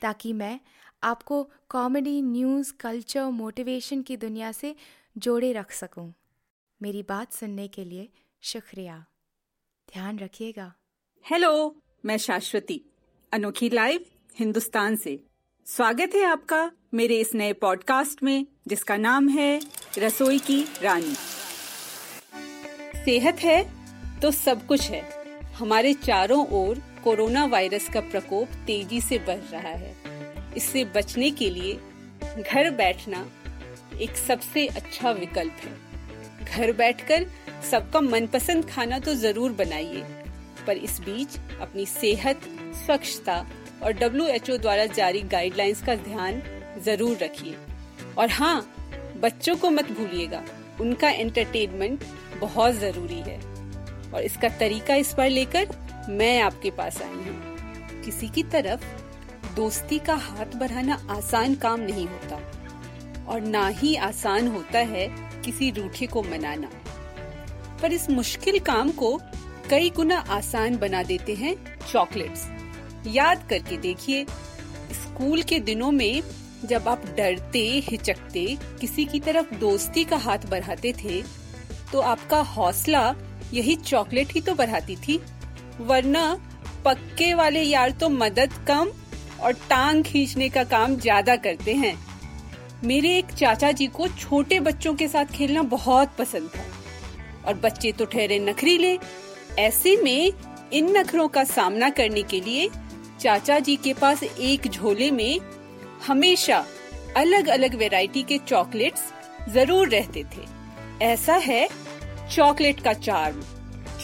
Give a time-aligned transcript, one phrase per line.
[0.00, 0.60] ताकि मैं
[1.02, 4.76] आपको कॉमेडी न्यूज़ कल्चर मोटिवेशन की दुनिया से
[5.18, 6.14] जोड़े रख सकूँ।
[6.82, 8.08] मेरी बात सुनने के लिए
[8.42, 9.06] शुक्रिया।
[9.92, 10.72] ध्यान रखिएगा।
[11.30, 12.84] हेलो मैं शाश्वती,
[13.32, 14.04] अनोखी लाइव
[14.36, 15.24] हिंदुस्तान से।
[15.66, 19.60] स्वागत है आपका मेरे इस नए पॉडकास्ट में, जिसका नाम है
[19.98, 21.14] रसोई की रानी।
[23.04, 23.58] सेहत है
[24.20, 25.02] तो सब कुछ है।
[25.52, 29.94] हमारे चारों ओर कोरोना वायरस का प्रकोप तेज़ी से बढ़ रहा है।
[30.56, 33.24] इससे बचने के लिए घर बैठना
[34.00, 35.72] एक सबसे अच्छा विकल्प है।
[36.44, 37.26] घर बैठकर
[37.70, 40.02] सबका मनपसंद खाना तो ज़रूर बनाइए,
[40.66, 42.40] पर इस बीच अपनी सेहत,
[42.76, 43.38] स्वच्छता
[43.82, 46.42] और डब्ल्यू द्वारा जारी गाइडलाइंस का ध्यान
[46.84, 47.56] ज़रूर रखिए।
[48.18, 48.60] और हाँ
[49.16, 50.44] बच्चों को मत भूलिएगा,
[50.80, 52.04] उनका एंटरटेनमेंट
[52.40, 53.40] बहुत ज़रूरी है।
[54.10, 55.76] और इसका तरीका इस पर लेकर
[56.08, 58.84] मैं आपके पास आई हूँ। किसी की तरफ़
[59.56, 62.36] दोस्ती का हाथ बढ़ाना आसान काम नहीं होता
[63.28, 65.06] और ना ही आसान होता है
[65.44, 66.70] किसी रूठे को मनाना।
[67.82, 69.16] पर इस मुश्किल काम को
[69.70, 71.54] कई गुना आसान बना देते हैं
[71.92, 72.46] चॉकलेट्स।
[73.06, 74.24] याद करके देखिए,
[74.94, 76.22] स्कूल के दिनों में
[76.64, 78.46] जब आप डरते, हिचकते,
[78.80, 81.22] किसी की तरफ़ दोस्ती का हाथ बढ़ाते थे
[81.92, 83.14] तो आपका हौसला
[83.52, 85.20] यही चॉकलेट ही तो बढ़ाती थी।
[85.80, 86.32] वरना
[86.84, 88.90] पक्के वाले यार तो मदद कम
[89.42, 91.96] और टांग खींचने का काम ज़्यादा करते हैं।
[92.84, 96.64] मेरे एक चाचा जी को छोटे बच्चों के साथ खेलना बहुत पसंद था।
[97.46, 98.98] और बच्चे तो ठहरे नखरीले।
[99.58, 100.32] ऐसे में
[100.72, 102.68] इन नखरों का सामना करने के लिए
[103.20, 105.38] चाचा जी के पास एक झोले में
[106.06, 106.64] हमेशा
[107.16, 109.12] अलग अलग वैरायटी के चॉकलेट्स
[109.52, 110.46] ज़रूर रहते थे।
[111.04, 111.68] ऐसा है
[112.30, 113.42] चॉकलेट का चार्म।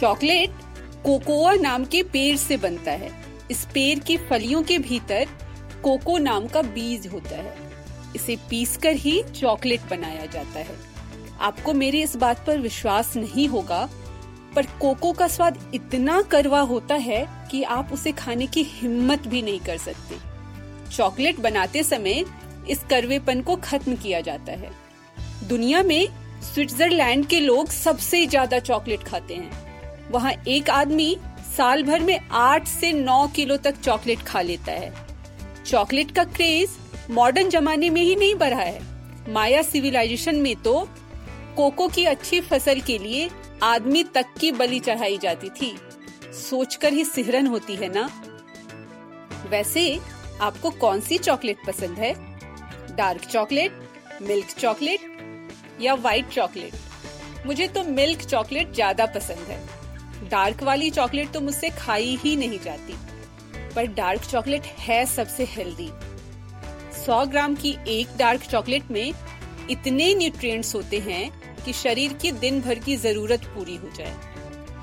[0.00, 0.62] चॉकलेट
[1.04, 3.10] कोकोआ नाम के पेड़ से बनता है।
[3.50, 5.26] इस पेड़ की फलियों के भीतर
[5.82, 7.54] कोको नाम का बीज होता है।
[8.16, 10.76] इसे पीसकर ही चॉकलेट बनाया जाता है।
[11.41, 13.88] आपको मेरी इस बात पर विश्वास नहीं होगा,
[14.54, 19.42] पर कोको का स्वाद इतना करवा होता है कि आप उसे खाने की हिम्मत भी
[19.42, 20.16] नहीं कर सकते।
[20.91, 22.25] चॉकलेट बनाते समय
[22.71, 24.71] इस करवेपन को खत्म किया जाता है।
[25.48, 26.09] दुनिया में
[26.44, 29.73] स्विट्जरलैंड के लोग सबसे ज़्यादा चॉकलेट खाते हैं।
[30.10, 31.16] वहाँ एक आदमी
[31.56, 34.92] साल भर में आठ से नौ किलो तक चॉकलेट खा लेता है।
[35.65, 36.76] चॉकलेट का क्रेज
[37.10, 38.81] मॉडर्न जमाने में ही नहीं बढ़ा है।
[39.28, 40.88] माया सिविलाइजेशन में तो
[41.56, 43.28] कोको की अच्छी फ़सल के लिए
[43.62, 45.75] आदमी तक की बलि चढ़ाई जाती थी।
[46.41, 48.09] सोचकर ही सिहरन होती है ना।
[49.50, 49.98] वैसे,
[50.41, 52.15] आपको कौन सी चॉकलेट पसंद है?
[52.97, 53.72] डार्क चॉकलेट,
[54.22, 56.74] मिल्क चॉकलेट या व्हाइट चॉकलेट?
[57.47, 59.59] मुझे तो मिल्क चॉकलेट ज़्यादा पसंद है।
[60.24, 62.94] डार्क वाली चॉकलेट तो मुझसे खाई ही नहीं जाती,
[63.74, 65.91] पर डार्क चॉकलेट है सबसे हेल्दी।
[66.97, 69.12] 100 ग्राम की एक डार्क चॉकलेट में
[69.71, 71.30] इतने न्यूट्रिएंट्स होते हैं
[71.65, 74.16] कि शरीर की दिन भर की ज़रूरत पूरी हो जाए।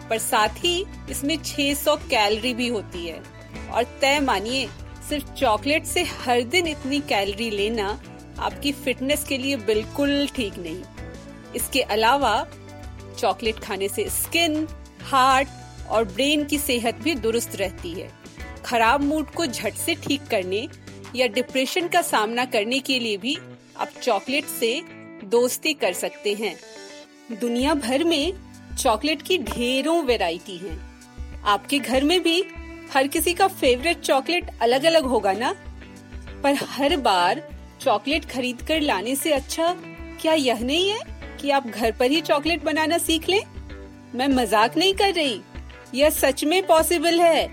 [0.10, 3.22] पर साथ ही इसमें 600 कैलोरी भी होती है।
[3.70, 4.68] और तय मानिए,
[5.10, 7.88] सिर्फ़ चॉकलेट से हर दिन इतनी कैलोरी लेना
[8.40, 10.82] आपकी फिटनेस के लिए बिल्कुल ठीक नहीं।
[11.56, 12.34] इसके अलावा
[13.20, 14.66] चॉकलेट खाने से स्किन
[15.12, 15.48] हार्ट
[15.90, 18.10] और ब्रेन की सेहत भी दुरुस्त रहती है।
[18.66, 20.68] खराब मूड को झट से ठीक करने
[21.16, 23.38] या डिप्रेशन का सामना करने के लिए भी
[23.78, 24.82] आप चॉकलेट से
[25.24, 26.56] दोस्ती कर सकते हैं।
[27.40, 28.34] दुनिया भर में
[28.80, 30.80] चॉकलेट की ढेरों वैरायटी हैं।
[31.44, 32.44] आपके घर में भी
[32.94, 35.54] हर किसी का फेवरेट चॉकलेट अलग अलग होगा ना?
[36.44, 37.50] पर हर बार
[37.82, 39.76] चॉकलेट खरीद कर लाने से अच्छा
[40.22, 41.00] क्या यह नहीं है
[41.42, 43.42] कि आप घर पर ही चॉकलेट बनाना सीख लें?
[44.16, 45.42] मैं मज़ाक नहीं कर रही
[45.94, 47.48] यह सच में पॉसिबल है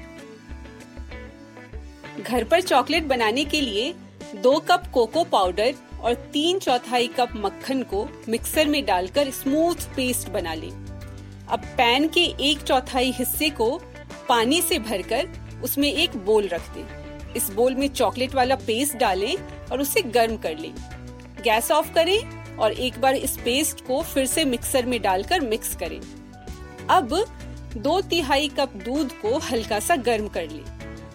[2.20, 3.93] घर पर चॉकलेट बनाने के लिए
[4.34, 10.28] दो कप कोको पाउडर और तीन चौथाई कप मक्खन को मिक्सर में डालकर स्मूथ पेस्ट
[10.28, 13.70] बना लें। अब पैन के एक चौथाई हिस्से को
[14.28, 15.28] पानी से भरकर
[15.64, 19.34] उसमें एक बोल रख दें। इस बोल में चॉकलेट वाला पेस्ट डालें
[19.70, 20.72] और उसे गर्म कर लें।
[21.44, 25.75] गैस ऑफ़ करें और एक बार इस पेस्ट को फिर से मिक्सर में डालकर मिक्स
[25.76, 26.00] करें
[26.90, 27.14] अब
[27.76, 30.62] दो तिहाई कप दूध को हल्का सा गर्म कर ले।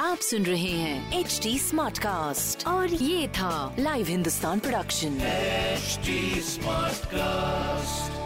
[0.00, 5.18] आप सुन रहे हैं एच डी स्मार्ट कास्ट और ये था live Hindustan production.
[6.44, 8.25] Smart cast